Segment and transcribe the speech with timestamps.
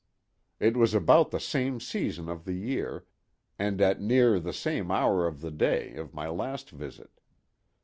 [0.59, 3.05] It was about the same season of the year,
[3.59, 7.19] and at near the same hour of the day, of my last visit.